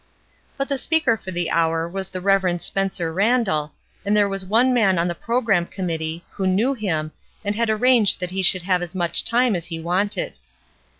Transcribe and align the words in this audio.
But 0.57 0.67
the 0.67 0.79
speaker 0.79 1.15
for 1.15 1.29
the 1.29 1.51
hour 1.51 1.87
was 1.87 2.09
the 2.09 2.21
Rev. 2.21 2.59
Spencer 2.59 3.13
Randall, 3.13 3.73
and 4.03 4.17
there 4.17 4.27
was 4.27 4.43
one 4.43 4.73
man 4.73 4.97
on 4.97 5.07
the 5.07 5.13
programme 5.13 5.67
committee 5.67 6.25
who 6.31 6.47
knew 6.47 6.73
him, 6.73 7.11
and 7.45 7.53
had 7.55 7.69
arranged 7.69 8.19
that 8.19 8.31
he 8.31 8.41
should 8.41 8.63
have 8.63 8.81
as 8.81 8.95
much 8.95 9.23
time 9.23 9.55
as 9.55 9.67
he 9.67 9.79
wanted. 9.79 10.33